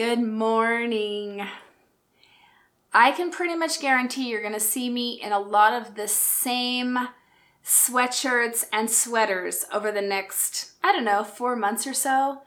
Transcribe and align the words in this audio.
Good 0.00 0.22
morning. 0.22 1.46
I 2.90 3.10
can 3.10 3.30
pretty 3.30 3.54
much 3.54 3.82
guarantee 3.82 4.30
you're 4.30 4.40
going 4.40 4.54
to 4.54 4.58
see 4.58 4.88
me 4.88 5.20
in 5.20 5.30
a 5.30 5.38
lot 5.38 5.74
of 5.74 5.94
the 5.94 6.08
same 6.08 6.98
sweatshirts 7.62 8.64
and 8.72 8.88
sweaters 8.88 9.66
over 9.70 9.92
the 9.92 10.00
next, 10.00 10.72
I 10.82 10.92
don't 10.92 11.04
know, 11.04 11.22
four 11.22 11.54
months 11.54 11.86
or 11.86 11.92
so. 11.92 12.40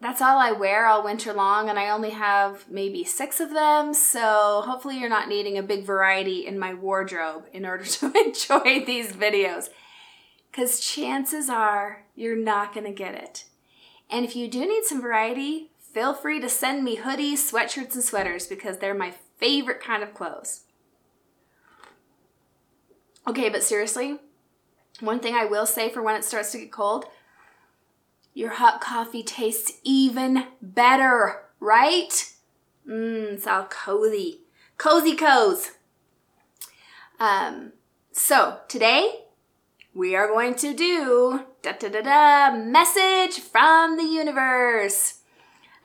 That's 0.00 0.22
all 0.22 0.38
I 0.38 0.52
wear 0.52 0.86
all 0.86 1.02
winter 1.02 1.32
long, 1.32 1.68
and 1.68 1.76
I 1.76 1.88
only 1.88 2.10
have 2.10 2.70
maybe 2.70 3.02
six 3.02 3.40
of 3.40 3.52
them. 3.52 3.92
So 3.92 4.62
hopefully, 4.64 5.00
you're 5.00 5.08
not 5.08 5.28
needing 5.28 5.58
a 5.58 5.64
big 5.64 5.84
variety 5.84 6.46
in 6.46 6.56
my 6.56 6.72
wardrobe 6.72 7.46
in 7.52 7.66
order 7.66 7.84
to 7.84 8.12
enjoy 8.14 8.84
these 8.84 9.10
videos. 9.10 9.70
Because 10.52 10.78
chances 10.78 11.50
are 11.50 12.04
you're 12.14 12.36
not 12.36 12.72
going 12.72 12.86
to 12.86 12.92
get 12.92 13.16
it. 13.16 13.46
And 14.08 14.24
if 14.24 14.36
you 14.36 14.46
do 14.46 14.60
need 14.60 14.84
some 14.84 15.02
variety, 15.02 15.72
feel 15.96 16.12
free 16.12 16.38
to 16.38 16.46
send 16.46 16.84
me 16.84 16.98
hoodies, 16.98 17.38
sweatshirts, 17.38 17.94
and 17.94 18.04
sweaters 18.04 18.46
because 18.46 18.76
they're 18.76 18.92
my 18.92 19.14
favorite 19.38 19.80
kind 19.80 20.02
of 20.02 20.12
clothes. 20.12 20.64
Okay, 23.26 23.48
but 23.48 23.62
seriously, 23.62 24.18
one 25.00 25.20
thing 25.20 25.34
I 25.34 25.46
will 25.46 25.64
say 25.64 25.88
for 25.88 26.02
when 26.02 26.14
it 26.14 26.22
starts 26.22 26.52
to 26.52 26.58
get 26.58 26.70
cold 26.70 27.06
your 28.34 28.50
hot 28.50 28.82
coffee 28.82 29.22
tastes 29.22 29.80
even 29.84 30.44
better, 30.60 31.44
right? 31.60 32.30
Mmm, 32.86 33.32
it's 33.32 33.46
all 33.46 33.64
cozy. 33.64 34.40
Cozy 34.76 35.16
cozy. 35.16 35.70
Um, 37.18 37.72
so 38.12 38.58
today 38.68 39.20
we 39.94 40.14
are 40.14 40.28
going 40.28 40.56
to 40.56 40.74
do 40.74 41.46
da 41.62 41.72
da 41.72 41.88
da 41.88 42.02
da 42.02 42.54
message 42.54 43.40
from 43.40 43.96
the 43.96 44.04
universe. 44.04 45.20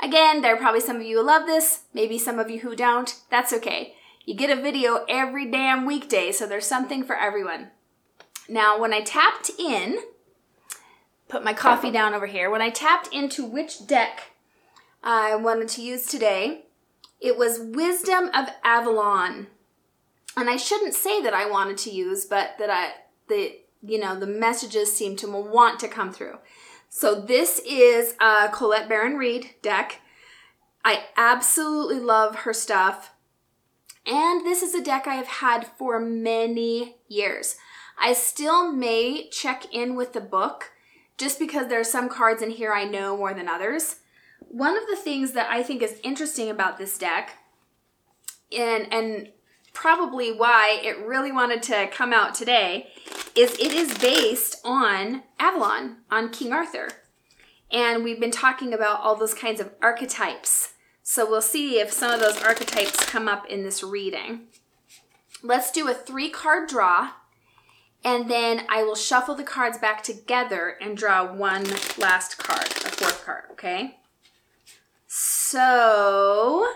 Again, 0.01 0.41
there 0.41 0.55
are 0.55 0.59
probably 0.59 0.81
some 0.81 0.95
of 0.95 1.03
you 1.03 1.19
who 1.19 1.25
love 1.25 1.45
this, 1.45 1.83
maybe 1.93 2.17
some 2.17 2.39
of 2.39 2.49
you 2.49 2.61
who 2.61 2.75
don't. 2.75 3.15
That's 3.29 3.53
okay. 3.53 3.95
You 4.25 4.35
get 4.35 4.55
a 4.55 4.61
video 4.61 5.05
every 5.07 5.49
damn 5.49 5.85
weekday, 5.85 6.31
so 6.31 6.47
there's 6.47 6.65
something 6.65 7.03
for 7.03 7.15
everyone. 7.15 7.69
Now, 8.49 8.79
when 8.79 8.93
I 8.93 9.01
tapped 9.01 9.51
in, 9.59 9.99
put 11.27 11.43
my 11.43 11.53
coffee 11.53 11.91
down 11.93 12.13
over 12.13 12.25
here, 12.25 12.49
when 12.49 12.61
I 12.61 12.69
tapped 12.69 13.13
into 13.13 13.45
which 13.45 13.85
deck 13.85 14.31
I 15.03 15.35
wanted 15.35 15.69
to 15.69 15.81
use 15.81 16.07
today, 16.07 16.65
it 17.19 17.37
was 17.37 17.59
Wisdom 17.59 18.29
of 18.33 18.49
Avalon. 18.63 19.47
And 20.35 20.49
I 20.49 20.57
shouldn't 20.57 20.95
say 20.95 21.21
that 21.21 21.33
I 21.33 21.49
wanted 21.49 21.77
to 21.79 21.91
use, 21.91 22.25
but 22.25 22.55
that 22.57 22.69
I, 22.71 22.93
the, 23.27 23.57
you 23.83 23.99
know, 23.99 24.19
the 24.19 24.25
messages 24.25 24.95
seem 24.95 25.15
to 25.17 25.27
want 25.27 25.79
to 25.81 25.87
come 25.87 26.11
through. 26.11 26.37
So 26.93 27.15
this 27.15 27.61
is 27.65 28.15
a 28.19 28.49
Colette 28.49 28.89
Baron 28.89 29.15
Reid 29.15 29.51
deck. 29.61 30.01
I 30.83 31.05
absolutely 31.15 32.01
love 32.01 32.39
her 32.39 32.53
stuff. 32.53 33.11
And 34.05 34.45
this 34.45 34.61
is 34.61 34.75
a 34.75 34.83
deck 34.83 35.07
I 35.07 35.15
have 35.15 35.27
had 35.27 35.65
for 35.77 36.01
many 36.01 36.97
years. 37.07 37.55
I 37.97 38.11
still 38.11 38.73
may 38.73 39.29
check 39.29 39.73
in 39.73 39.95
with 39.95 40.11
the 40.11 40.19
book 40.19 40.73
just 41.17 41.39
because 41.39 41.69
there 41.69 41.79
are 41.79 41.85
some 41.85 42.09
cards 42.09 42.41
in 42.41 42.49
here 42.49 42.73
I 42.73 42.83
know 42.83 43.15
more 43.15 43.33
than 43.33 43.47
others. 43.47 44.01
One 44.39 44.75
of 44.75 44.83
the 44.89 44.97
things 44.97 45.31
that 45.31 45.49
I 45.49 45.63
think 45.63 45.81
is 45.81 46.01
interesting 46.03 46.49
about 46.49 46.77
this 46.77 46.97
deck, 46.97 47.37
and, 48.51 48.91
and 48.91 49.31
probably 49.71 50.33
why 50.33 50.81
it 50.83 50.99
really 50.99 51.31
wanted 51.31 51.63
to 51.63 51.87
come 51.87 52.11
out 52.11 52.35
today, 52.35 52.89
is 53.35 53.53
it 53.53 53.73
is 53.73 53.97
based 53.97 54.61
on 54.63 55.23
Avalon, 55.39 55.97
on 56.09 56.29
King 56.29 56.53
Arthur. 56.53 56.89
And 57.71 58.03
we've 58.03 58.19
been 58.19 58.31
talking 58.31 58.73
about 58.73 58.99
all 58.99 59.15
those 59.15 59.33
kinds 59.33 59.61
of 59.61 59.71
archetypes. 59.81 60.73
So 61.03 61.29
we'll 61.29 61.41
see 61.41 61.79
if 61.79 61.91
some 61.91 62.11
of 62.11 62.19
those 62.19 62.41
archetypes 62.41 63.05
come 63.05 63.27
up 63.27 63.45
in 63.47 63.63
this 63.63 63.83
reading. 63.83 64.47
Let's 65.41 65.71
do 65.71 65.87
a 65.89 65.93
three 65.93 66.29
card 66.29 66.69
draw. 66.69 67.11
And 68.03 68.29
then 68.29 68.65
I 68.67 68.83
will 68.83 68.95
shuffle 68.95 69.35
the 69.35 69.43
cards 69.43 69.77
back 69.77 70.03
together 70.03 70.75
and 70.81 70.97
draw 70.97 71.31
one 71.31 71.65
last 71.97 72.37
card, 72.37 72.65
a 72.65 72.89
fourth 72.89 73.23
card, 73.23 73.43
okay? 73.51 73.99
So 75.07 76.67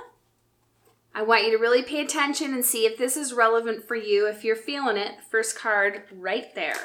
I 1.18 1.22
want 1.22 1.46
you 1.46 1.52
to 1.52 1.58
really 1.58 1.82
pay 1.82 2.02
attention 2.02 2.54
and 2.54 2.66
see 2.66 2.86
if 2.86 2.98
this 2.98 3.16
is 3.16 3.32
relevant 3.32 3.88
for 3.88 3.96
you. 3.96 4.28
If 4.28 4.44
you're 4.44 4.58
feeling 4.58 4.98
it, 4.98 5.14
first 5.32 5.58
card 5.58 6.04
right 6.12 6.54
there. 6.54 6.76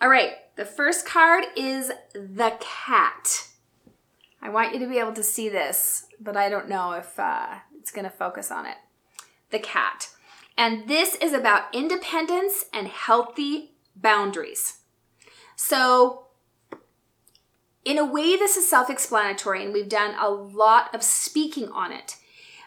All 0.00 0.08
right, 0.08 0.32
the 0.56 0.64
first 0.64 1.04
card 1.04 1.44
is 1.54 1.92
the 2.14 2.56
cat. 2.58 3.48
I 4.40 4.48
want 4.48 4.72
you 4.72 4.80
to 4.80 4.88
be 4.88 4.98
able 4.98 5.12
to 5.12 5.22
see 5.22 5.50
this, 5.50 6.06
but 6.18 6.38
I 6.38 6.48
don't 6.48 6.70
know 6.70 6.92
if 6.92 7.18
uh, 7.18 7.56
it's 7.78 7.90
going 7.90 8.06
to 8.06 8.10
focus 8.10 8.50
on 8.50 8.64
it. 8.64 8.76
The 9.50 9.58
cat. 9.58 10.08
And 10.56 10.88
this 10.88 11.16
is 11.16 11.34
about 11.34 11.74
independence 11.74 12.64
and 12.72 12.88
healthy 12.88 13.72
boundaries. 13.94 14.78
So, 15.54 16.28
in 17.84 17.98
a 17.98 18.06
way, 18.06 18.38
this 18.38 18.56
is 18.56 18.70
self 18.70 18.88
explanatory, 18.88 19.62
and 19.62 19.74
we've 19.74 19.88
done 19.88 20.14
a 20.18 20.30
lot 20.30 20.94
of 20.94 21.02
speaking 21.02 21.68
on 21.68 21.92
it. 21.92 22.16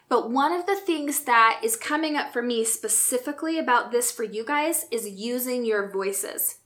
But 0.10 0.30
one 0.30 0.52
of 0.52 0.66
the 0.66 0.76
things 0.76 1.22
that 1.22 1.62
is 1.64 1.76
coming 1.76 2.16
up 2.16 2.34
for 2.34 2.42
me 2.42 2.64
specifically 2.64 3.58
about 3.58 3.92
this 3.92 4.12
for 4.12 4.24
you 4.24 4.46
guys 4.46 4.86
is 4.92 5.10
using 5.10 5.66
your 5.66 5.90
voices. 5.90 6.58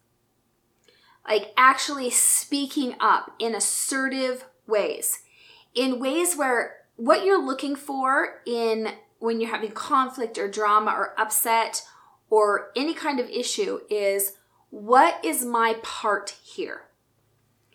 Like 1.28 1.53
actually 1.58 2.09
speaking 2.09 2.96
up 3.00 3.34
in 3.40 3.56
assertive 3.56 4.46
ways, 4.66 5.20
in 5.75 6.00
ways 6.00 6.36
where 6.36 6.78
what 6.96 7.24
you're 7.24 7.44
looking 7.44 7.75
for 7.75 8.42
in 8.46 8.90
when 9.20 9.40
you're 9.40 9.52
having 9.52 9.72
conflict 9.72 10.38
or 10.38 10.50
drama 10.50 10.92
or 10.92 11.19
upset 11.19 11.84
or 12.30 12.72
any 12.75 12.94
kind 12.94 13.19
of 13.19 13.30
issue 13.30 13.80
is 13.90 14.34
what 14.69 15.24
is 15.24 15.46
my 15.46 15.75
part 15.81 16.36
here? 16.44 16.84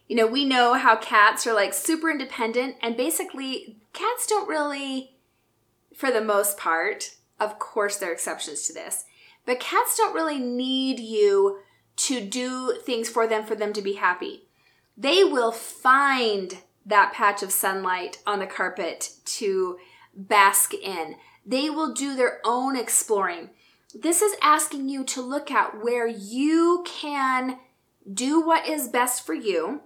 You 0.09 0.17
know, 0.17 0.27
we 0.27 0.45
know 0.45 0.75
how 0.75 0.97
cats 0.97 1.47
are 1.47 1.55
like 1.55 1.73
super 1.73 2.11
independent 2.11 2.77
and 2.83 2.97
basically 2.97 3.79
cats 3.93 4.27
don't 4.27 4.49
really 4.49 5.12
for 5.95 6.11
the 6.11 6.21
most 6.21 6.57
part. 6.57 7.17
Of 7.39 7.59
course, 7.59 7.97
there 7.97 8.11
are 8.11 8.15
exceptions 8.15 8.67
to 8.67 8.73
this, 8.73 9.05
but 9.45 9.61
cats 9.61 9.97
don't 9.97 10.15
really 10.15 10.39
need 10.39 11.01
you 11.01 11.59
to 11.97 12.21
do 12.21 12.79
things 12.85 13.09
for 13.09 13.27
them 13.27 13.45
for 13.45 13.55
them 13.55 13.73
to 13.73 13.83
be 13.83 13.95
happy. 13.95 14.49
They 14.97 15.25
will 15.25 15.53
find 15.53 16.59
that 16.87 17.13
patch 17.13 17.43
of 17.43 17.53
sunlight 17.53 18.19
on 18.27 18.39
the 18.39 18.47
carpet 18.47 19.15
to 19.25 19.79
bask 20.15 20.75
in. 20.75 21.17
They 21.45 21.71
will 21.71 21.93
do 21.93 22.15
their 22.15 22.41
own 22.45 22.77
exploring. 22.77 23.51
This 23.95 24.23
is 24.23 24.37
asking 24.43 24.89
you 24.89 25.05
to 25.05 25.21
look 25.21 25.51
at 25.51 25.83
where 25.83 26.07
you 26.07 26.85
can 26.87 27.59
do 28.13 28.41
what 28.41 28.67
is 28.67 28.89
best 28.89 29.25
for 29.25 29.35
you, 29.35 29.83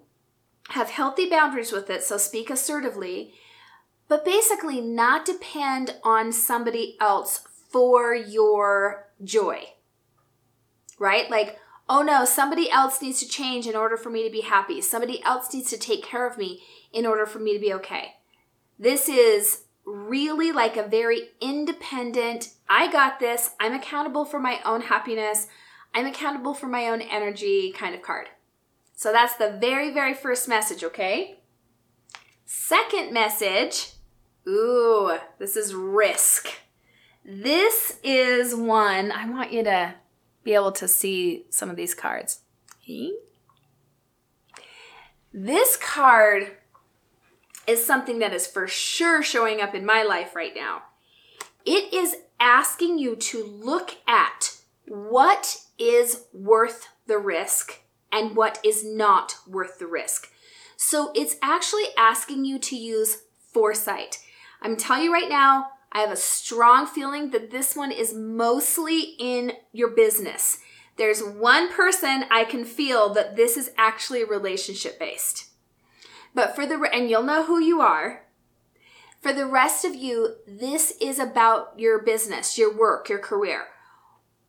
have 0.71 0.91
healthy 0.91 1.29
boundaries 1.29 1.73
with 1.73 1.91
it, 1.91 2.03
so 2.03 2.17
speak 2.17 2.51
assertively, 2.51 3.35
but 4.09 4.25
basically 4.25 4.81
not 4.81 5.25
depend 5.25 5.97
on 6.03 6.33
somebody 6.33 6.97
else 7.01 7.47
for 7.69 8.15
your 8.15 9.09
joy. 9.23 9.65
Right? 10.99 11.31
Like, 11.31 11.59
oh 11.89 12.03
no, 12.03 12.25
somebody 12.25 12.71
else 12.71 13.03
needs 13.03 13.21
to 13.21 13.29
change 13.29 13.67
in 13.67 13.77
order 13.77 13.97
for 13.97 14.11
me 14.11 14.25
to 14.25 14.31
be 14.31 14.43
happy. 14.43 14.81
Somebody 14.81 15.23
else 15.23 15.53
needs 15.53 15.71
to 15.71 15.79
take 15.79 16.05
care 16.05 16.27
of 16.27 16.39
me 16.39 16.63
in 16.93 17.07
order 17.07 17.27
for 17.27 17.39
me 17.39 17.53
to 17.53 17.61
be 17.61 17.73
okay. 17.75 18.15
This 18.79 19.09
is 19.09 19.63
really 19.85 20.53
like 20.53 20.77
a 20.77 20.87
very 20.87 21.31
independent, 21.41 22.51
I 22.69 22.91
got 22.91 23.21
this, 23.21 23.51
I'm 23.61 23.73
accountable 23.73 24.25
for 24.25 24.41
my 24.41 24.61
own 24.65 24.83
happiness, 24.83 25.47
I'm 25.95 26.07
accountable 26.07 26.55
for 26.55 26.67
my 26.67 26.89
own 26.89 27.01
energy 27.01 27.73
kind 27.73 27.95
of 27.95 28.03
card. 28.03 28.29
So 28.95 29.13
that's 29.13 29.37
the 29.37 29.57
very, 29.61 29.93
very 29.93 30.13
first 30.13 30.49
message, 30.49 30.83
okay? 30.83 31.39
Second 32.45 33.13
message 33.13 33.93
Ooh, 34.49 35.19
this 35.39 35.57
is 35.57 35.75
risk. 35.75 36.49
This 37.25 37.99
is 38.05 38.55
one, 38.55 39.11
I 39.11 39.29
want 39.29 39.53
you 39.53 39.65
to 39.65 39.95
be 40.45 40.55
able 40.55 40.73
to 40.73 40.87
see 40.87 41.45
some 41.51 41.69
of 41.69 41.77
these 41.77 41.95
cards. 41.95 42.41
This 45.33 45.77
card 45.77 46.53
is 47.67 47.85
something 47.85 48.21
that 48.21 48.33
is 48.33 48.47
for 48.47 48.69
sure 48.69 49.23
showing 49.23 49.61
up 49.61 49.75
in 49.75 49.85
my 49.85 50.05
life 50.05 50.37
right 50.37 50.55
now. 50.55 50.83
It 51.65 51.93
is 51.93 52.17
asking 52.39 52.99
you 52.99 53.17
to 53.17 53.45
look 53.45 53.97
at 54.07 54.57
what 54.87 55.63
is 55.79 56.27
worth 56.33 56.87
the 57.09 57.19
risk 57.19 57.81
and 58.13 58.37
what 58.37 58.61
is 58.65 58.85
not 58.85 59.35
worth 59.49 59.81
the 59.81 59.89
risk. 59.89 60.31
So 60.77 61.11
it's 61.17 61.35
actually 61.43 61.87
asking 61.99 62.45
you 62.45 62.61
to 62.61 62.77
use 62.77 63.23
foresight. 63.53 64.19
I'm 64.67 64.77
telling 64.77 65.05
you 65.05 65.13
right 65.13 65.29
now, 65.29 65.69
I 65.93 66.01
have 66.01 66.11
a 66.11 66.17
strong 66.17 66.89
feeling 66.89 67.31
that 67.31 67.53
this 67.53 67.77
one 67.77 67.93
is 67.93 68.13
mostly 68.13 69.15
in 69.17 69.53
your 69.73 69.91
business. 69.91 70.59
There's 70.97 71.23
one 71.23 71.73
person 71.73 72.25
I 72.33 72.43
can 72.43 72.65
feel 72.65 73.15
that 73.15 73.37
this 73.37 73.57
is 73.57 73.71
actually 73.79 74.25
relationship 74.25 74.99
based. 74.99 75.51
But 76.35 76.57
for 76.57 76.67
the, 76.67 76.83
and 76.93 77.09
you'll 77.09 77.23
know 77.23 77.45
who 77.45 77.61
you 77.61 77.81
are. 77.81 78.25
For 79.21 79.33
the 79.33 79.47
rest 79.47 79.85
of 79.85 79.95
you, 79.95 80.35
this 80.49 80.95
is 81.01 81.21
about 81.21 81.79
your 81.79 82.03
business, 82.03 82.59
your 82.59 82.77
work, 82.77 83.09
your 83.09 83.21
career, 83.21 83.67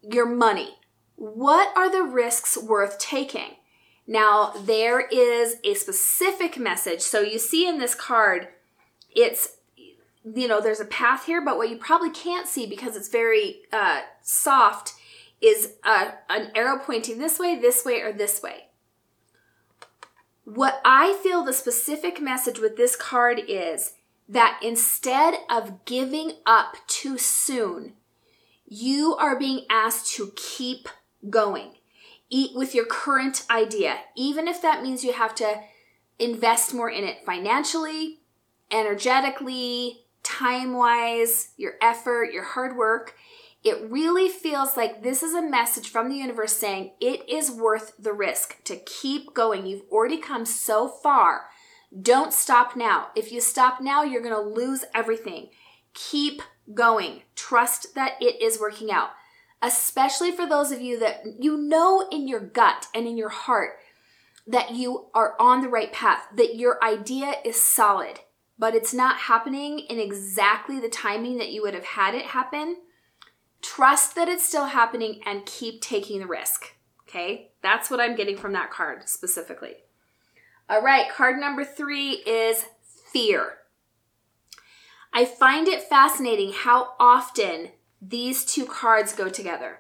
your 0.02 0.26
money. 0.26 0.80
What 1.16 1.78
are 1.78 1.92
the 1.92 2.02
risks 2.02 2.58
worth 2.58 2.98
taking? 2.98 3.58
Now, 4.08 4.52
there 4.64 5.00
is 5.00 5.58
a 5.64 5.76
specific 5.76 6.58
message. 6.58 7.02
So 7.02 7.22
you 7.22 7.38
see 7.38 7.68
in 7.68 7.78
this 7.78 7.94
card, 7.94 8.48
it's, 9.16 9.57
you 10.36 10.48
know, 10.48 10.62
there's 10.62 10.80
a 10.80 10.86
path 10.86 11.26
here, 11.26 11.44
but 11.44 11.58
what 11.58 11.70
you 11.70 11.78
probably 11.78 12.10
can't 12.10 12.48
see 12.48 12.66
because 12.66 12.96
it's 12.96 13.10
very 13.10 13.62
uh, 13.72 14.02
soft 14.22 14.94
is 15.42 15.74
uh, 15.84 16.12
an 16.30 16.52
arrow 16.56 16.80
pointing 16.80 17.20
this 17.20 17.40
way, 17.40 17.58
this 17.58 17.86
way, 17.86 18.02
or 18.02 18.12
this 18.12 18.42
way. 18.42 18.68
What 20.44 20.82
I 20.86 21.20
feel 21.22 21.44
the 21.44 21.54
specific 21.54 22.22
message 22.22 22.60
with 22.60 22.78
this 22.78 22.96
card 22.96 23.42
is 23.48 23.94
that 24.30 24.60
instead 24.64 25.36
of 25.50 25.86
giving 25.86 26.34
up 26.46 26.76
too 26.88 27.18
soon, 27.18 27.94
you 28.68 29.16
are 29.16 29.38
being 29.38 29.66
asked 29.70 30.14
to 30.16 30.32
keep 30.36 30.90
going 31.30 31.72
eat 32.30 32.56
with 32.56 32.76
your 32.76 32.86
current 32.86 33.46
idea, 33.50 34.00
even 34.16 34.48
if 34.48 34.62
that 34.62 34.84
means 34.84 35.04
you 35.04 35.14
have 35.14 35.36
to 35.36 35.62
invest 36.20 36.74
more 36.74 36.90
in 36.90 37.04
it 37.04 37.26
financially, 37.26 38.20
energetically, 38.72 40.04
time 40.38 40.74
wise, 40.74 41.50
your 41.58 41.74
effort, 41.82 42.34
your 42.34 42.44
hard 42.44 42.78
work. 42.78 43.16
It 43.64 43.90
really 43.90 44.30
feels 44.30 44.78
like 44.78 45.02
this 45.02 45.24
is 45.24 45.34
a 45.34 45.42
message 45.42 45.90
from 45.90 46.10
the 46.10 46.16
universe 46.16 46.54
saying 46.54 46.92
it 47.02 47.28
is 47.28 47.52
worth 47.52 47.94
the 47.98 48.14
risk 48.14 48.64
to 48.66 48.78
keep 48.78 49.34
going. 49.34 49.66
You've 49.66 49.90
already 49.92 50.18
come 50.18 50.46
so 50.46 50.88
far. 50.88 51.50
Don't 52.02 52.34
stop 52.34 52.76
now. 52.76 53.08
If 53.16 53.32
you 53.32 53.42
stop 53.42 53.82
now, 53.82 54.04
you're 54.04 54.22
going 54.22 54.34
to 54.34 54.42
lose 54.42 54.86
everything. 54.94 55.50
Keep 55.94 56.42
going. 56.74 57.24
Trust 57.36 57.96
that 57.96 58.14
it 58.22 58.42
is 58.42 58.60
working 58.60 58.92
out 58.92 59.10
especially 59.62 60.32
for 60.32 60.48
those 60.48 60.72
of 60.72 60.82
you 60.82 61.00
that 61.00 61.24
you 61.40 61.58
know 61.58 62.08
in 62.12 62.28
your 62.28 62.40
gut 62.40 62.88
and 62.94 63.08
in 63.08 63.18
your 63.18 63.30
heart 63.30 63.80
that 64.46 64.76
you 64.76 65.08
are 65.14 65.36
on 65.40 65.62
the 65.62 65.68
right 65.68 65.92
path, 65.92 66.22
that 66.36 66.56
your 66.56 66.82
idea 66.84 67.34
is 67.44 67.62
solid, 67.62 68.20
but 68.60 68.76
it's 68.76 68.94
not 68.94 69.18
happening 69.18 69.80
in 69.80 70.00
exactly 70.00 70.80
the 70.80 70.90
timing 70.90 71.38
that 71.38 71.52
you 71.52 71.62
would 71.62 71.74
have 71.74 71.86
had 71.86 72.16
it 72.16 72.28
happen. 72.28 72.78
Trust 73.62 74.16
that 74.16 74.28
it's 74.28 74.48
still 74.48 74.68
happening 74.68 75.22
and 75.26 75.46
keep 75.46 75.82
taking 75.82 76.20
the 76.20 76.28
risk. 76.28 76.74
Okay, 77.08 77.52
that's 77.62 77.90
what 77.90 78.00
I'm 78.00 78.16
getting 78.16 78.38
from 78.38 78.54
that 78.54 78.72
card 78.72 79.08
specifically. 79.08 79.76
All 80.70 80.82
right, 80.82 81.10
card 81.10 81.40
number 81.40 81.64
three 81.64 82.12
is 82.26 82.66
fear. 83.12 83.54
I 85.14 85.24
find 85.26 85.68
it 85.68 85.84
fascinating 85.84 86.52
how 86.54 86.94
often 87.00 87.70
these 88.02 88.44
two 88.44 88.66
cards 88.66 89.14
go 89.14 89.30
together. 89.30 89.80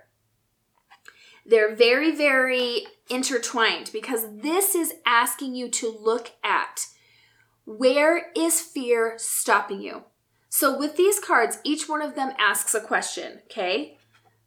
They're 1.45 1.75
very, 1.75 2.15
very 2.15 2.88
intertwined 3.09 3.89
because 3.94 4.25
this 4.41 4.75
is 4.75 4.94
asking 5.06 5.56
you 5.56 5.69
to 5.69 5.89
look 5.89 6.31
at 6.44 6.88
where 7.67 8.31
is 8.33 8.61
fear 8.61 9.15
stopping 9.17 9.81
you? 9.81 10.05
So, 10.47 10.79
with 10.79 10.95
these 10.95 11.19
cards, 11.19 11.59
each 11.65 11.89
one 11.89 12.01
of 12.01 12.15
them 12.15 12.31
asks 12.39 12.73
a 12.73 12.79
question, 12.79 13.41
okay? 13.43 13.97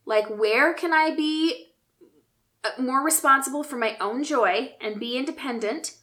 Like, 0.06 0.26
where 0.31 0.72
can 0.72 0.94
I 0.94 1.14
be 1.14 1.75
uh, 2.64 2.81
more 2.81 3.05
responsible 3.05 3.62
for 3.62 3.76
my 3.76 3.99
own 4.00 4.25
joy 4.25 4.72
and 4.81 4.99
be 4.99 5.19
independent? 5.19 5.99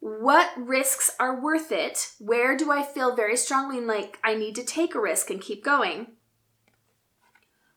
What 0.00 0.50
risks 0.56 1.12
are 1.20 1.40
worth 1.40 1.70
it? 1.70 2.10
Where 2.18 2.56
do 2.56 2.72
I 2.72 2.82
feel 2.82 3.14
very 3.14 3.36
strongly 3.36 3.80
like 3.80 4.18
I 4.24 4.34
need 4.34 4.56
to 4.56 4.64
take 4.64 4.96
a 4.96 5.00
risk 5.00 5.30
and 5.30 5.40
keep 5.40 5.62
going? 5.62 6.08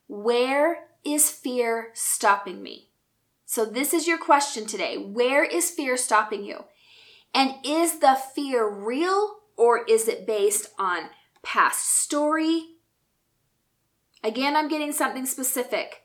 Where 0.07 0.87
is 1.05 1.29
fear 1.29 1.91
stopping 1.93 2.63
me? 2.63 2.89
So, 3.45 3.63
this 3.63 3.93
is 3.93 4.07
your 4.07 4.17
question 4.17 4.65
today. 4.65 4.97
Where 4.97 5.43
is 5.43 5.69
fear 5.69 5.97
stopping 5.97 6.43
you? 6.43 6.63
And 7.33 7.55
is 7.65 7.99
the 7.99 8.17
fear 8.35 8.67
real 8.67 9.39
or 9.57 9.83
is 9.85 10.07
it 10.07 10.27
based 10.27 10.69
on 10.77 11.09
past 11.41 12.01
story? 12.01 12.75
Again, 14.23 14.55
I'm 14.55 14.69
getting 14.69 14.91
something 14.91 15.25
specific. 15.25 16.03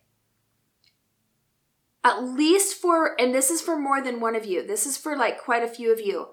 At 2.02 2.22
least 2.22 2.80
for, 2.80 3.20
and 3.20 3.34
this 3.34 3.50
is 3.50 3.60
for 3.60 3.78
more 3.78 4.00
than 4.00 4.20
one 4.20 4.34
of 4.34 4.46
you, 4.46 4.66
this 4.66 4.86
is 4.86 4.96
for 4.96 5.16
like 5.16 5.38
quite 5.42 5.62
a 5.62 5.69
few 5.69 5.92
of 5.92 6.00
you. 6.00 6.28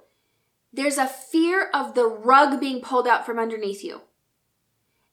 There's 0.72 0.98
a 0.98 1.08
fear 1.08 1.70
of 1.74 1.94
the 1.94 2.08
rug 2.08 2.60
being 2.60 2.82
pulled 2.82 3.08
out 3.08 3.26
from 3.26 3.40
underneath 3.40 3.84
you 3.84 4.02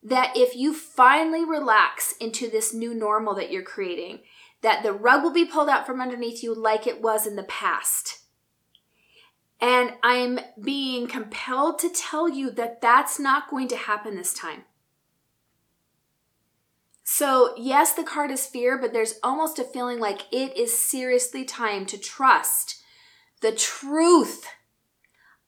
that 0.03 0.33
if 0.35 0.57
you 0.57 0.75
finally 0.75 1.45
relax 1.45 2.15
into 2.21 2.51
this 2.51 2.75
new 2.75 2.93
normal 2.93 3.35
that 3.35 3.53
you're 3.53 3.63
creating, 3.63 4.21
that 4.61 4.83
the 4.83 4.93
rug 4.93 5.23
will 5.23 5.33
be 5.33 5.45
pulled 5.45 5.69
out 5.69 5.87
from 5.87 6.01
underneath 6.01 6.43
you 6.43 6.55
like 6.55 6.87
it 6.87 7.01
was 7.01 7.27
in 7.27 7.37
the 7.37 7.45
past. 7.45 8.22
And 9.63 9.93
I'm 10.03 10.41
being 10.61 11.07
compelled 11.07 11.79
to 11.79 11.89
tell 11.89 12.29
you 12.29 12.51
that 12.51 12.81
that's 12.81 13.21
not 13.21 13.49
going 13.49 13.69
to 13.69 13.77
happen 13.77 14.17
this 14.17 14.35
time. 14.35 14.65
So, 17.05 17.55
yes, 17.57 17.93
the 17.93 18.03
card 18.03 18.33
is 18.33 18.45
fear, 18.45 18.77
but 18.77 18.93
there's 18.93 19.21
almost 19.23 19.61
a 19.61 19.65
feeling 19.65 20.01
like 20.01 20.23
it 20.33 20.57
is 20.57 20.77
seriously 20.77 21.45
time 21.45 21.87
to 21.87 21.99
trust 21.99 22.83
the 23.41 23.53
truth 23.53 24.47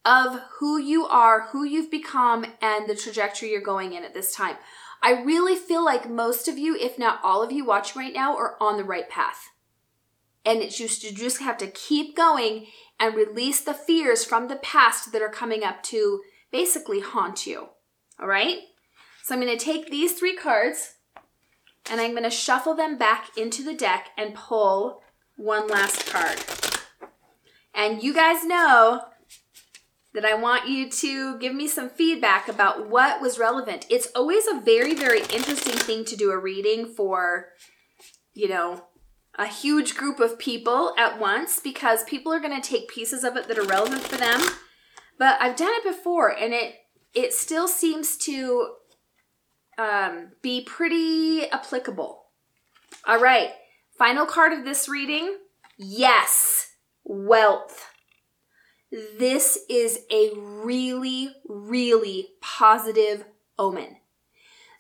of 0.05 0.41
who 0.59 0.79
you 0.79 1.07
are, 1.07 1.49
who 1.49 1.65
you've 1.65 1.91
become, 1.91 2.45
and 2.61 2.89
the 2.89 2.95
trajectory 2.95 3.51
you're 3.51 3.61
going 3.61 3.95
in 3.95 4.05
at 4.05 4.15
this 4.15 4.35
time. 4.35 4.57
I 5.03 5.23
really 5.23 5.57
feel 5.57 5.85
like 5.85 6.09
most 6.09 6.47
of 6.47 6.57
you, 6.57 6.77
if 6.77 6.99
not 6.99 7.21
all 7.23 7.43
of 7.43 7.51
you 7.51 7.65
watching 7.65 8.01
right 8.01 8.15
now, 8.15 8.37
are 8.37 8.57
on 8.61 8.77
the 8.77 8.85
right 8.85 9.09
path. 9.09 9.51
And 10.45 10.61
it's 10.61 10.77
just 10.77 11.03
you 11.03 11.13
just 11.13 11.41
have 11.41 11.59
to 11.59 11.67
keep 11.67 12.17
going 12.17 12.67
and 13.01 13.15
release 13.15 13.61
the 13.61 13.75
fears 13.75 14.25
from 14.25 14.49
the 14.49 14.57
past 14.57 15.13
that 15.13 15.23
are 15.23 15.29
coming 15.29 15.65
up 15.65 15.83
to 15.85 16.21
basically 16.53 17.01
haunt 17.01 17.47
you. 17.47 17.69
All 18.21 18.29
right? 18.29 18.59
So 19.23 19.35
I'm 19.35 19.41
going 19.41 19.57
to 19.57 19.65
take 19.65 19.91
these 19.91 20.13
three 20.13 20.37
cards 20.37 20.95
and 21.91 22.01
I'm 22.01 22.13
going 22.13 22.25
to 22.25 22.31
shuffle 22.31 22.75
them 22.75 22.97
back 22.97 23.37
into 23.37 23.63
the 23.63 23.75
deck 23.75 24.11
and 24.17 24.35
pull 24.35 25.03
one 25.37 25.67
last 25.67 26.07
card. 26.07 26.39
And 27.75 28.03
you 28.03 28.15
guys 28.15 28.45
know 28.45 29.03
that 30.15 30.25
I 30.25 30.35
want 30.35 30.69
you 30.69 30.89
to 30.89 31.39
give 31.39 31.55
me 31.55 31.67
some 31.67 31.91
feedback 31.91 32.49
about 32.49 32.89
what 32.89 33.21
was 33.21 33.39
relevant. 33.39 33.85
It's 33.91 34.09
always 34.15 34.47
a 34.47 34.61
very, 34.61 34.95
very 34.95 35.23
interesting 35.23 35.75
thing 35.75 36.05
to 36.05 36.17
do 36.17 36.31
a 36.31 36.39
reading 36.39 36.87
for, 36.87 37.49
you 38.33 38.49
know, 38.49 38.85
a 39.37 39.47
huge 39.47 39.97
group 39.97 40.21
of 40.21 40.39
people 40.39 40.95
at 40.97 41.19
once 41.19 41.61
because 41.61 42.05
people 42.05 42.33
are 42.33 42.41
going 42.41 42.61
to 42.61 42.67
take 42.67 42.89
pieces 42.89 43.25
of 43.25 43.37
it 43.37 43.49
that 43.49 43.59
are 43.59 43.67
relevant 43.67 44.03
for 44.03 44.17
them. 44.17 44.41
But 45.19 45.41
I've 45.41 45.57
done 45.57 45.73
it 45.73 45.85
before 45.85 46.29
and 46.29 46.53
it 46.53 46.77
it 47.15 47.33
still 47.33 47.69
seems 47.69 48.17
to 48.17 48.75
um, 49.79 50.33
be 50.43 50.63
pretty 50.63 51.49
applicable. 51.49 52.25
All 53.07 53.21
right, 53.21 53.51
final 53.97 54.27
card 54.27 54.53
of 54.53 54.65
this 54.65 54.89
reading. 54.89 55.39
Yes, 55.77 56.73
wealth 57.05 57.95
this 59.19 59.59
is 59.69 60.01
a 60.11 60.31
really, 60.37 61.31
really 61.49 62.29
positive 62.41 63.25
omen. 63.59 63.97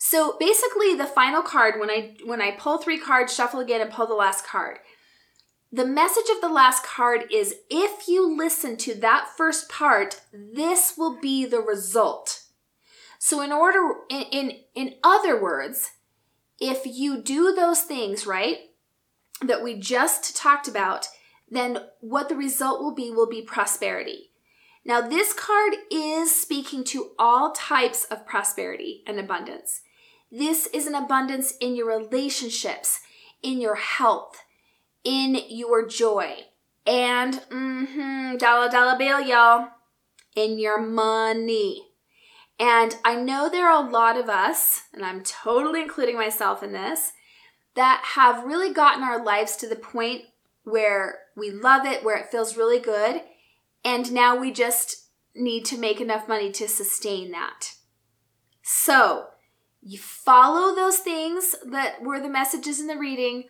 So 0.07 0.37
basically 0.39 0.95
the 0.95 1.07
final 1.07 1.41
card 1.41 1.81
when 1.81 1.89
I 1.89 2.15
when 2.27 2.43
I 2.43 2.51
pull 2.51 2.77
three 2.77 2.99
cards, 2.99 3.35
shuffle 3.35 3.61
again 3.61 3.81
and 3.81 3.91
pull 3.91 4.07
the 4.07 4.13
last 4.13 4.47
card. 4.47 4.81
The 5.73 5.87
message 5.87 6.29
of 6.31 6.43
the 6.43 6.51
last 6.51 6.85
card 6.85 7.25
is 7.33 7.55
if 7.71 8.07
you 8.07 8.37
listen 8.37 8.77
to 8.77 8.95
that 8.97 9.31
first 9.35 9.71
part, 9.71 10.21
this 10.31 10.99
will 10.99 11.19
be 11.19 11.47
the 11.47 11.61
result. 11.61 12.43
So 13.19 13.41
in 13.41 13.51
order 13.51 13.95
in 14.11 14.25
in, 14.25 14.53
in 14.75 14.95
other 15.03 15.41
words, 15.41 15.93
if 16.61 16.83
you 16.85 17.23
do 17.23 17.55
those 17.55 17.81
things, 17.81 18.27
right? 18.27 18.59
That 19.41 19.63
we 19.63 19.81
just 19.81 20.37
talked 20.37 20.69
about, 20.69 21.09
then 21.51 21.79
what 22.01 22.29
the 22.29 22.37
result 22.37 22.83
will 22.83 22.95
be 22.95 23.11
will 23.11 23.29
be 23.29 23.41
prosperity. 23.41 24.33
Now, 24.85 25.01
this 25.01 25.33
card 25.33 25.77
is 25.91 26.39
speaking 26.39 26.85
to 26.93 27.13
all 27.19 27.53
types 27.53 28.05
of 28.05 28.27
prosperity 28.27 29.03
and 29.07 29.19
abundance. 29.19 29.81
This 30.37 30.67
is 30.67 30.89
an 30.89 30.97
abundance 30.97 31.55
in 31.61 31.77
your 31.77 31.87
relationships, 31.87 32.99
in 33.41 33.61
your 33.61 33.77
health, 33.77 34.43
in 35.05 35.39
your 35.49 35.87
joy, 35.87 36.47
and 36.85 37.35
mm-hmm, 37.51 38.37
dollar 38.39 38.69
dollar 38.69 38.99
bill, 38.99 39.21
y'all, 39.21 39.69
in 40.35 40.59
your 40.59 40.81
money. 40.81 41.87
And 42.59 42.97
I 43.05 43.15
know 43.15 43.49
there 43.49 43.69
are 43.69 43.87
a 43.87 43.89
lot 43.89 44.17
of 44.17 44.29
us, 44.29 44.83
and 44.93 45.05
I'm 45.05 45.23
totally 45.23 45.83
including 45.83 46.17
myself 46.17 46.65
in 46.65 46.73
this, 46.73 47.13
that 47.77 48.03
have 48.17 48.45
really 48.45 48.75
gotten 48.75 49.05
our 49.05 49.25
lives 49.25 49.55
to 49.59 49.69
the 49.69 49.77
point 49.77 50.23
where 50.65 51.21
we 51.37 51.53
love 51.53 51.87
it, 51.87 52.03
where 52.03 52.17
it 52.17 52.33
feels 52.33 52.57
really 52.57 52.81
good. 52.81 53.23
And 53.85 54.13
now 54.13 54.37
we 54.37 54.51
just 54.51 55.11
need 55.37 55.65
to 55.67 55.79
make 55.79 56.01
enough 56.01 56.27
money 56.27 56.51
to 56.51 56.67
sustain 56.67 57.31
that. 57.31 57.75
So, 58.63 59.29
you 59.85 59.99
follow 59.99 60.75
those 60.75 60.99
things 60.99 61.55
that 61.67 62.03
were 62.03 62.21
the 62.21 62.29
messages 62.29 62.81
in 62.81 62.87
the 62.87 62.97
reading. 62.97 63.45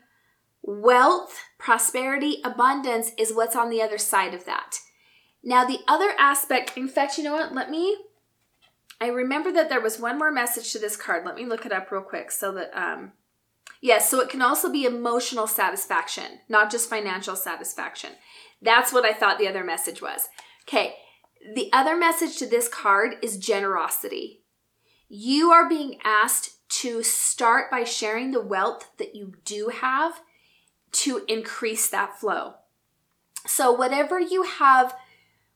Wealth, 0.63 1.41
prosperity, 1.59 2.41
abundance 2.45 3.13
is 3.19 3.33
what's 3.33 3.57
on 3.57 3.71
the 3.71 3.83
other 3.83 3.99
side 3.99 4.35
of 4.35 4.45
that. 4.47 4.79
Now, 5.43 5.65
the 5.65 5.81
other 5.87 6.13
aspect, 6.19 6.77
in 6.77 6.89
fact, 6.89 7.19
you 7.19 7.25
know 7.25 7.35
what? 7.35 7.55
Let 7.55 7.71
me. 7.71 7.97
I 9.01 9.09
remember 9.09 9.53
that 9.53 9.69
there 9.69 9.81
was 9.81 10.01
one 10.01 10.19
more 10.19 10.33
message 10.33 10.73
to 10.73 10.79
this 10.79 10.97
card. 10.97 11.27
Let 11.27 11.35
me 11.35 11.45
look 11.45 11.67
it 11.67 11.73
up 11.73 11.91
real 11.91 12.01
quick 12.01 12.31
so 12.31 12.53
that 12.53 12.71
um, 12.75 13.13
Yes, 13.85 14.09
so 14.09 14.19
it 14.21 14.31
can 14.31 14.41
also 14.41 14.73
be 14.73 14.87
emotional 14.87 15.47
satisfaction, 15.47 16.41
not 16.49 16.71
just 16.71 16.89
financial 16.89 17.37
satisfaction. 17.37 18.13
That's 18.63 18.95
what 18.95 19.05
I 19.05 19.13
thought 19.13 19.39
the 19.39 19.47
other 19.47 19.63
message 19.63 20.01
was. 20.01 20.29
Okay, 20.67 20.95
the 21.55 21.71
other 21.71 21.95
message 21.95 22.39
to 22.39 22.47
this 22.47 22.67
card 22.67 23.17
is 23.21 23.37
generosity. 23.37 24.44
You 25.17 25.53
are 25.53 25.69
being 25.69 25.99
asked 26.03 26.69
to 26.81 27.05
start 27.05 27.71
by 27.71 27.85
sharing 27.85 28.33
the 28.33 28.41
wealth 28.41 28.91
that 28.99 29.15
you 29.15 29.35
do 29.45 29.69
have 29.69 30.21
to 30.91 31.23
increase 31.29 31.89
that 31.89 32.19
flow. 32.19 32.55
So, 33.47 33.71
whatever 33.71 34.19
you 34.19 34.43
have, 34.43 34.97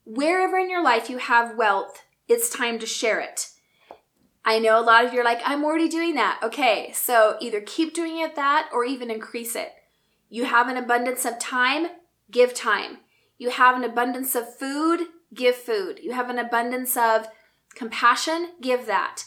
wherever 0.05 0.59
in 0.59 0.71
your 0.71 0.85
life 0.85 1.11
you 1.11 1.19
have 1.19 1.59
wealth, 1.59 2.05
it's 2.29 2.49
time 2.49 2.79
to 2.79 2.87
share 2.87 3.19
it. 3.19 3.49
I 4.45 4.61
know 4.61 4.79
a 4.79 4.81
lot 4.81 5.05
of 5.05 5.13
you 5.13 5.23
are 5.23 5.25
like, 5.25 5.41
I'm 5.45 5.65
already 5.65 5.89
doing 5.89 6.15
that. 6.15 6.39
Okay, 6.41 6.93
so 6.95 7.37
either 7.41 7.61
keep 7.61 7.95
doing 7.95 8.21
it 8.21 8.37
that 8.37 8.71
or 8.73 8.85
even 8.85 9.11
increase 9.11 9.57
it. 9.57 9.73
You 10.31 10.45
have 10.45 10.69
an 10.69 10.77
abundance 10.77 11.25
of 11.25 11.41
time, 11.41 11.89
give 12.31 12.55
time. 12.55 12.99
You 13.39 13.51
have 13.51 13.75
an 13.75 13.83
abundance 13.83 14.37
of 14.37 14.57
food, 14.57 15.01
give 15.35 15.57
food. 15.57 15.99
You 16.01 16.13
have 16.13 16.31
an 16.31 16.39
abundance 16.39 16.97
of 16.97 17.27
compassion, 17.75 18.51
give 18.61 18.87
that. 18.87 19.25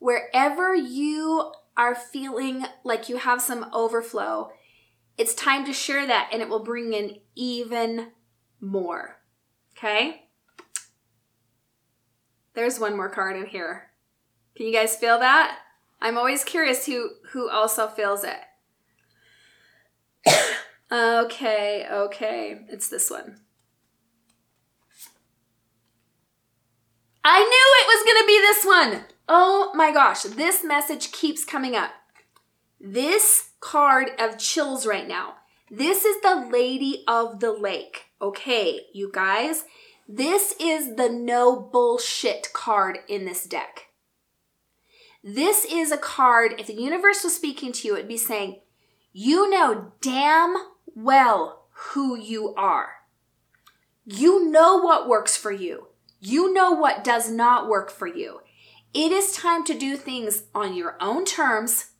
Wherever 0.00 0.74
you 0.74 1.52
are 1.76 1.94
feeling 1.94 2.64
like 2.82 3.08
you 3.08 3.18
have 3.18 3.40
some 3.40 3.66
overflow, 3.72 4.50
it's 5.16 5.34
time 5.34 5.64
to 5.66 5.72
share 5.72 6.06
that 6.06 6.30
and 6.32 6.42
it 6.42 6.48
will 6.48 6.64
bring 6.64 6.92
in 6.94 7.18
even 7.36 8.08
more. 8.60 9.20
Okay? 9.76 10.24
There's 12.54 12.80
one 12.80 12.96
more 12.96 13.10
card 13.10 13.36
in 13.36 13.46
here. 13.46 13.90
Can 14.56 14.66
you 14.66 14.72
guys 14.72 14.96
feel 14.96 15.18
that? 15.20 15.58
I'm 16.00 16.16
always 16.16 16.44
curious 16.44 16.86
who 16.86 17.10
who 17.32 17.50
also 17.50 17.86
feels 17.86 18.24
it. 18.24 18.40
okay, 20.92 21.86
okay. 21.90 22.62
It's 22.68 22.88
this 22.88 23.10
one. 23.10 23.36
I 27.22 27.40
knew 27.40 27.46
it 27.48 27.86
was 27.86 28.04
going 28.06 28.22
to 28.22 28.26
be 28.26 28.38
this 28.38 28.64
one. 28.64 29.04
Oh 29.28 29.72
my 29.74 29.92
gosh, 29.92 30.22
this 30.22 30.64
message 30.64 31.12
keeps 31.12 31.44
coming 31.44 31.76
up. 31.76 31.90
This 32.80 33.50
card 33.60 34.10
of 34.18 34.38
chills 34.38 34.86
right 34.86 35.06
now. 35.06 35.34
This 35.70 36.04
is 36.04 36.20
the 36.22 36.48
Lady 36.50 37.04
of 37.06 37.40
the 37.40 37.52
Lake. 37.52 38.06
Okay, 38.22 38.80
you 38.94 39.10
guys, 39.12 39.64
this 40.08 40.54
is 40.58 40.96
the 40.96 41.10
no 41.10 41.54
bullshit 41.54 42.48
card 42.52 42.98
in 43.06 43.26
this 43.26 43.44
deck. 43.44 43.88
This 45.22 45.66
is 45.66 45.92
a 45.92 45.98
card, 45.98 46.54
if 46.58 46.66
the 46.66 46.74
universe 46.74 47.22
was 47.22 47.36
speaking 47.36 47.72
to 47.72 47.86
you, 47.86 47.94
it'd 47.94 48.08
be 48.08 48.16
saying, 48.16 48.60
you 49.12 49.50
know 49.50 49.92
damn 50.00 50.56
well 50.86 51.66
who 51.70 52.18
you 52.18 52.54
are. 52.54 52.94
You 54.06 54.50
know 54.50 54.78
what 54.78 55.08
works 55.08 55.36
for 55.36 55.52
you. 55.52 55.89
You 56.20 56.52
know 56.52 56.70
what 56.72 57.02
does 57.02 57.30
not 57.30 57.68
work 57.68 57.90
for 57.90 58.06
you. 58.06 58.40
It 58.92 59.10
is 59.10 59.32
time 59.32 59.64
to 59.64 59.78
do 59.78 59.96
things 59.96 60.44
on 60.54 60.74
your 60.74 60.96
own 61.00 61.24
terms 61.24 61.92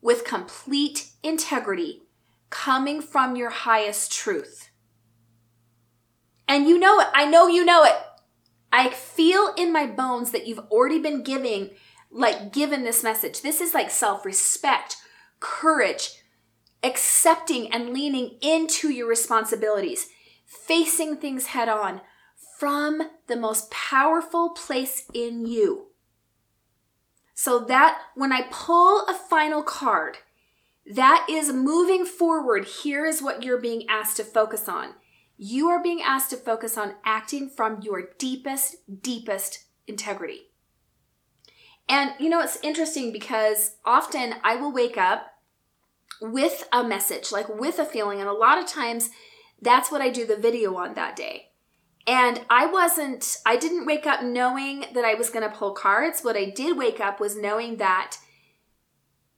with 0.00 0.24
complete 0.24 1.10
integrity 1.22 2.02
coming 2.50 3.02
from 3.02 3.36
your 3.36 3.50
highest 3.50 4.12
truth. 4.12 4.70
And 6.46 6.66
you 6.66 6.78
know 6.78 6.98
it. 7.00 7.08
I 7.12 7.26
know 7.26 7.46
you 7.46 7.64
know 7.64 7.84
it. 7.84 7.96
I 8.72 8.90
feel 8.90 9.52
in 9.56 9.72
my 9.72 9.86
bones 9.86 10.30
that 10.30 10.46
you've 10.46 10.58
already 10.70 10.98
been 10.98 11.22
giving 11.22 11.70
like 12.10 12.52
given 12.52 12.84
this 12.84 13.02
message. 13.02 13.42
This 13.42 13.60
is 13.60 13.74
like 13.74 13.90
self 13.90 14.24
respect, 14.24 14.96
courage, 15.40 16.22
accepting 16.82 17.70
and 17.72 17.90
leaning 17.90 18.38
into 18.40 18.88
your 18.90 19.08
responsibilities, 19.08 20.08
facing 20.46 21.16
things 21.16 21.46
head 21.46 21.68
on 21.68 22.00
from 22.58 23.02
the 23.28 23.36
most 23.36 23.70
powerful 23.70 24.50
place 24.50 25.04
in 25.14 25.46
you. 25.46 25.86
So 27.34 27.60
that 27.60 28.00
when 28.16 28.32
I 28.32 28.48
pull 28.50 29.06
a 29.06 29.14
final 29.14 29.62
card, 29.62 30.18
that 30.92 31.26
is 31.30 31.52
moving 31.52 32.04
forward. 32.04 32.64
Here 32.64 33.06
is 33.06 33.22
what 33.22 33.44
you're 33.44 33.60
being 33.60 33.86
asked 33.88 34.16
to 34.16 34.24
focus 34.24 34.68
on. 34.68 34.94
You 35.36 35.68
are 35.68 35.80
being 35.80 36.02
asked 36.02 36.30
to 36.30 36.36
focus 36.36 36.76
on 36.76 36.94
acting 37.04 37.48
from 37.48 37.80
your 37.82 38.08
deepest, 38.18 39.02
deepest 39.02 39.66
integrity. 39.86 40.48
And 41.88 42.12
you 42.18 42.28
know, 42.28 42.40
it's 42.40 42.58
interesting 42.62 43.12
because 43.12 43.76
often 43.84 44.34
I 44.42 44.56
will 44.56 44.72
wake 44.72 44.98
up 44.98 45.30
with 46.20 46.66
a 46.72 46.82
message, 46.82 47.30
like 47.30 47.48
with 47.48 47.78
a 47.78 47.84
feeling. 47.84 48.18
And 48.18 48.28
a 48.28 48.32
lot 48.32 48.58
of 48.58 48.66
times 48.66 49.10
that's 49.62 49.92
what 49.92 50.00
I 50.00 50.08
do 50.10 50.26
the 50.26 50.36
video 50.36 50.74
on 50.76 50.94
that 50.94 51.14
day. 51.14 51.47
And 52.08 52.40
I 52.48 52.64
wasn't, 52.64 53.36
I 53.44 53.58
didn't 53.58 53.84
wake 53.84 54.06
up 54.06 54.22
knowing 54.22 54.86
that 54.94 55.04
I 55.04 55.12
was 55.12 55.28
going 55.28 55.48
to 55.48 55.54
pull 55.54 55.72
cards. 55.72 56.22
What 56.22 56.38
I 56.38 56.46
did 56.46 56.78
wake 56.78 57.00
up 57.00 57.20
was 57.20 57.36
knowing 57.36 57.76
that 57.76 58.16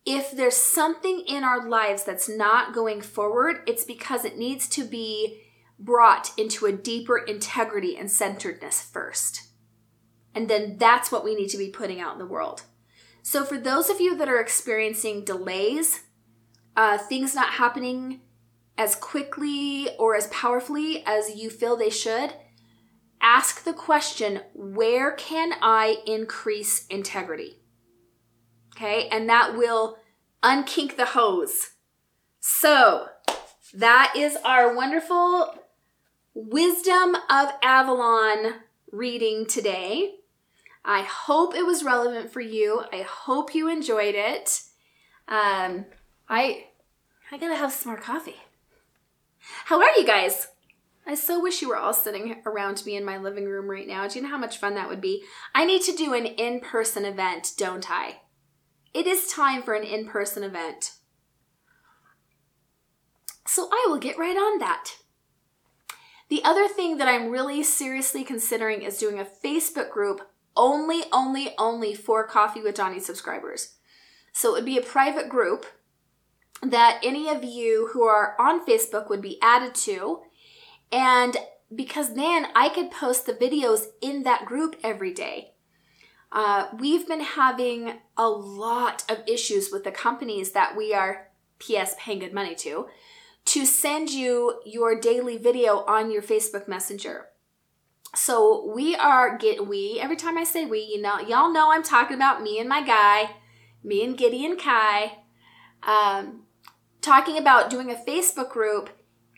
if 0.07 0.31
there's 0.31 0.57
something 0.57 1.25
in 1.27 1.43
our 1.43 1.69
lives 1.69 2.05
that's 2.05 2.29
not 2.29 2.73
going 2.73 3.01
forward, 3.01 3.63
it's 3.67 3.83
because 3.83 4.25
it 4.25 4.39
needs 4.39 4.69
to 4.69 4.85
be 4.85 5.43
brought 5.81 6.31
into 6.39 6.65
a 6.65 6.73
deeper 6.73 7.19
integrity 7.19 7.97
and 7.97 8.09
centeredness 8.09 8.81
first. 8.81 9.49
And 10.33 10.49
then 10.49 10.77
that's 10.79 11.11
what 11.11 11.25
we 11.25 11.35
need 11.35 11.49
to 11.49 11.59
be 11.59 11.71
putting 11.71 12.01
out 12.01 12.13
in 12.13 12.21
the 12.21 12.27
world. 12.27 12.63
So, 13.23 13.45
for 13.45 13.59
those 13.59 13.91
of 13.91 14.01
you 14.01 14.17
that 14.17 14.29
are 14.29 14.41
experiencing 14.41 15.25
delays, 15.25 16.03
uh, 16.77 16.99
things 16.99 17.35
not 17.35 17.55
happening 17.55 18.21
as 18.79 18.95
quickly 18.95 19.89
or 19.99 20.15
as 20.15 20.29
powerfully 20.29 21.03
as 21.05 21.35
you 21.35 21.51
feel 21.51 21.77
they 21.77 21.91
should, 21.91 22.33
ask 23.21 23.65
the 23.65 23.73
question 23.73 24.41
where 24.55 25.13
can 25.13 25.53
I 25.63 25.99
increase 26.07 26.87
integrity? 26.87 27.61
Okay, 28.75 29.09
and 29.09 29.29
that 29.29 29.57
will 29.57 29.99
unkink 30.43 30.97
the 30.97 31.07
hose. 31.07 31.71
So, 32.41 33.09
that 33.75 34.15
is 34.17 34.37
our 34.45 34.75
wonderful 34.75 35.55
Wisdom 36.35 37.17
of 37.29 37.51
Avalon 37.63 38.55
reading 38.93 39.47
today. 39.47 40.15
I 40.85 41.03
hope 41.03 41.55
it 41.55 41.67
was 41.67 41.85
relevant 41.85 42.33
for 42.33 42.41
you. 42.41 42.85
I 42.93 43.03
hope 43.03 43.55
you 43.55 43.69
enjoyed 43.69 44.15
it. 44.15 44.63
Um, 45.29 45.85
I 46.29 46.67
I 47.31 47.39
gotta 47.39 47.57
have 47.57 47.73
some 47.73 47.93
more 47.93 48.01
coffee. 48.01 48.41
How 49.67 49.81
are 49.81 49.97
you 49.97 50.07
guys? 50.07 50.49
I 51.11 51.17
so 51.17 51.41
wish 51.41 51.61
you 51.61 51.69
were 51.69 51.77
all 51.77 51.93
sitting 51.93 52.41
around 52.47 52.87
me 52.87 52.95
in 52.95 53.05
my 53.05 53.19
living 53.19 53.47
room 53.47 53.69
right 53.69 53.89
now. 53.89 54.07
Do 54.07 54.17
you 54.17 54.23
know 54.23 54.31
how 54.31 54.39
much 54.39 54.59
fun 54.59 54.77
that 54.77 54.89
would 54.89 55.01
be? 55.01 55.25
I 55.53 55.65
need 55.65 55.83
to 55.83 55.97
do 55.97 56.15
an 56.15 56.25
in 56.25 56.61
person 56.61 57.05
event, 57.05 57.55
don't 57.57 57.91
I? 57.91 58.21
It 58.95 59.09
is 59.09 59.27
time 59.27 59.65
for 59.65 59.75
an 59.75 59.83
in 59.83 60.07
person 60.07 60.45
event. 60.45 60.93
So 63.45 63.69
I 63.73 63.87
will 63.89 63.99
get 63.99 64.19
right 64.19 64.37
on 64.37 64.61
that. 64.61 64.93
The 66.29 66.45
other 66.45 66.69
thing 66.69 66.99
that 66.99 67.09
I'm 67.09 67.31
really 67.31 67.65
seriously 67.65 68.23
considering 68.23 68.83
is 68.83 68.99
doing 68.99 69.19
a 69.19 69.25
Facebook 69.25 69.91
group 69.91 70.21
only, 70.57 71.03
only, 71.13 71.55
only 71.59 71.93
for 71.93 72.25
Coffee 72.25 72.63
with 72.63 72.77
Dawni 72.77 73.01
subscribers. 73.01 73.75
So 74.33 74.51
it 74.51 74.53
would 74.53 74.65
be 74.65 74.79
a 74.79 74.83
private 74.83 75.29
group 75.29 75.67
that 76.63 77.01
any 77.03 77.29
of 77.29 77.43
you 77.43 77.91
who 77.93 78.05
are 78.05 78.37
on 78.39 78.65
Facebook 78.65 79.09
would 79.09 79.21
be 79.21 79.39
added 79.43 79.75
to. 79.75 80.21
And 80.93 81.37
because 81.75 82.15
then 82.15 82.47
I 82.55 82.69
could 82.69 82.91
post 82.91 83.27
the 83.27 83.33
videos 83.33 83.87
in 84.01 84.25
that 84.25 84.45
group 84.45 84.77
every 84.83 85.13
day. 85.13 85.53
Uh, 86.33 86.69
we've 86.79 87.07
been 87.09 87.21
having 87.21 87.95
a 88.17 88.29
lot 88.29 89.05
of 89.09 89.19
issues 89.27 89.71
with 89.73 89.85
the 89.85 89.91
companies 89.91 90.53
that 90.53 90.77
we 90.77 90.95
are 90.95 91.29
PS 91.59 91.95
paying 91.99 92.21
good 92.21 92.33
money 92.33 92.55
to 92.55 92.87
to 93.47 93.65
send 93.65 94.11
you 94.11 94.61
your 94.65 94.99
daily 94.99 95.37
video 95.37 95.79
on 95.87 96.11
your 96.11 96.23
Facebook 96.23 96.69
Messenger. 96.69 97.27
So 98.15 98.71
we 98.75 98.95
are 98.97 99.39
get 99.39 99.67
we 99.67 99.99
every 100.01 100.17
time 100.17 100.37
I 100.37 100.45
say 100.45 100.67
we, 100.67 100.81
you 100.81 101.01
know, 101.01 101.19
y'all 101.21 101.53
know 101.53 101.73
I'm 101.73 101.83
talking 101.83 102.17
about 102.17 102.43
me 102.43 102.59
and 102.59 102.69
my 102.69 102.85
guy, 102.85 103.31
me 103.83 104.05
and 104.05 104.17
Gideon 104.17 104.57
Kai, 104.57 105.19
um, 105.83 106.43
talking 107.01 107.39
about 107.39 107.71
doing 107.71 107.91
a 107.91 107.95
Facebook 107.95 108.51
group, 108.51 108.91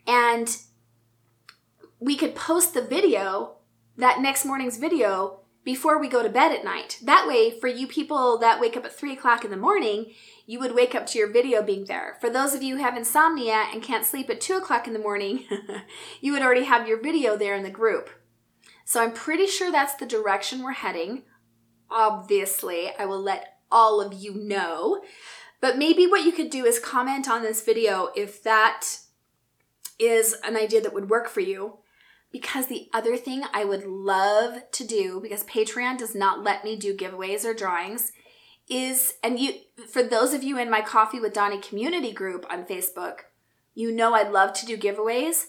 and 0.07 0.57
we 2.03 2.17
could 2.17 2.35
post 2.35 2.75
the 2.75 2.83
video 2.83 3.59
that 3.97 4.21
next 4.21 4.45
morning's 4.45 4.77
video 4.77 5.39
before 5.65 6.01
we 6.01 6.09
go 6.09 6.21
to 6.21 6.29
bed 6.29 6.51
at 6.51 6.65
night. 6.65 6.99
That 7.01 7.29
way, 7.29 7.57
for 7.61 7.69
you 7.69 7.87
people 7.87 8.39
that 8.39 8.61
wake 8.61 8.77
up 8.77 8.85
at 8.85 8.93
three 8.93 9.13
o'clock 9.13 9.45
in 9.45 9.53
the 9.53 9.57
morning, 9.57 10.13
you 10.45 10.59
would 10.59 10.75
wake 10.75 10.97
up 10.97 11.07
to 11.07 11.19
your 11.19 11.33
video 11.33 11.63
being 11.63 11.85
there. 11.85 12.17
For 12.21 12.29
those 12.29 12.55
of 12.55 12.63
you 12.63 12.77
who 12.77 12.83
have 12.83 12.97
insomnia 12.97 13.67
and 13.73 13.81
can't 13.81 14.05
sleep 14.05 14.29
at 14.31 14.41
two 14.41 14.55
o'clock 14.55 14.89
in 14.89 14.95
the 14.95 14.99
morning, 14.99 15.45
you 16.21 16.33
would 16.33 16.43
already 16.43 16.65
have 16.65 16.89
your 16.89 17.01
video 17.01 17.37
there 17.37 17.55
in 17.55 17.63
the 17.63 17.71
group. 17.71 18.11
So 18.85 19.01
I'm 19.01 19.13
pretty 19.13 19.47
sure 19.47 19.71
that's 19.71 19.95
the 19.95 20.05
direction 20.05 20.65
we're 20.65 20.73
heading. 20.73 21.23
Obviously, 21.89 22.91
I 22.99 23.05
will 23.05 23.23
let 23.23 23.59
all 23.71 24.01
of 24.01 24.13
you 24.13 24.35
know. 24.35 25.05
But 25.61 25.79
maybe 25.79 26.09
what 26.09 26.25
you 26.25 26.33
could 26.33 26.51
do 26.51 26.65
is 26.65 26.81
comment 26.81 27.29
on 27.29 27.43
this 27.43 27.63
video 27.63 28.11
if 28.17 28.43
that 28.43 28.99
is 30.01 30.35
an 30.45 30.57
idea 30.57 30.81
that 30.81 30.93
would 30.93 31.09
work 31.09 31.29
for 31.29 31.41
you. 31.41 31.79
Because 32.33 32.67
the 32.67 32.89
other 32.95 33.17
thing 33.17 33.43
I 33.53 33.65
would 33.65 33.85
love 33.85 34.71
to 34.73 34.85
do, 34.85 35.21
because 35.21 35.45
Patreon 35.45 35.99
does 35.99 36.15
not 36.15 36.43
let 36.43 36.65
me 36.65 36.77
do 36.77 36.97
giveaways 36.97 37.45
or 37.45 37.53
drawings, 37.53 38.11
is, 38.69 39.15
and 39.23 39.39
you, 39.39 39.53
for 39.91 40.03
those 40.03 40.33
of 40.33 40.43
you 40.43 40.59
in 40.59 40.71
my 40.71 40.81
Coffee 40.81 41.21
with 41.21 41.35
Dawni 41.35 41.61
community 41.61 42.13
group 42.13 42.47
on 42.51 42.65
Facebook, 42.65 43.21
you 43.75 43.93
know 43.93 44.15
I'd 44.15 44.33
love 44.33 44.55
to 44.55 44.67
do 44.67 44.79
giveaways. 44.79 45.45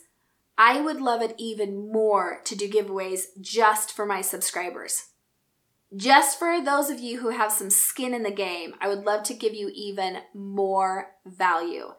I 0.58 0.82
would 0.82 1.02
love 1.02 1.22
it 1.22 1.36
even 1.38 1.92
more 1.92 2.42
to 2.46 2.56
do 2.56 2.70
giveaways 2.70 3.28
just 3.40 3.92
for 3.92 4.06
my 4.06 4.22
subscribers. 4.22 5.06
Just 5.96 6.38
for 6.38 6.62
those 6.62 6.90
of 6.90 7.00
you 7.00 7.20
who 7.20 7.30
have 7.30 7.52
some 7.52 7.70
skin 7.70 8.13
in 8.13 8.24
the 8.24 8.32
game, 8.32 8.74
I 8.82 8.88
would 8.88 9.06
love 9.06 9.24
to 9.24 9.34
give 9.34 9.54
you 9.54 9.72
even 9.74 10.18
more 10.34 11.12
value. 11.25 11.94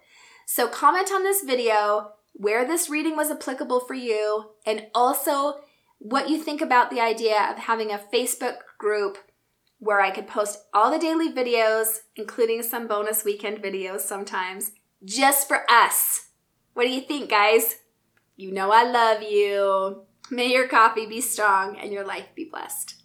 So 0.46 0.68
comment 0.68 1.10
on 1.12 1.22
this 1.22 1.42
video 1.42 2.10
where 2.34 2.66
this 2.66 2.90
reading 2.90 3.16
was 3.16 3.30
applicable 3.30 3.80
for 3.80 3.94
you 3.94 4.50
and 4.66 4.86
also 4.94 5.60
what 5.98 6.28
you 6.28 6.42
think 6.42 6.60
about 6.60 6.90
the 6.90 7.00
idea 7.00 7.48
of 7.50 7.56
having 7.56 7.90
a 7.90 8.00
Facebook 8.12 8.56
group 8.78 9.16
where 9.78 10.00
I 10.00 10.10
could 10.10 10.26
post 10.26 10.58
all 10.72 10.90
the 10.90 10.98
daily 10.98 11.32
videos, 11.32 12.00
including 12.16 12.62
some 12.62 12.86
bonus 12.86 13.24
weekend 13.24 13.58
videos 13.58 14.00
sometimes, 14.00 14.72
just 15.04 15.46
for 15.46 15.64
us. 15.70 16.28
What 16.74 16.84
do 16.84 16.90
you 16.90 17.02
think, 17.02 17.30
guys? 17.30 17.76
You 18.36 18.52
know 18.52 18.70
I 18.72 18.84
love 18.84 19.22
you. 19.22 20.02
May 20.30 20.52
your 20.52 20.68
coffee 20.68 21.06
be 21.06 21.20
strong 21.20 21.78
and 21.78 21.92
your 21.92 22.04
life 22.04 22.26
be 22.34 22.48
blessed. 22.50 22.96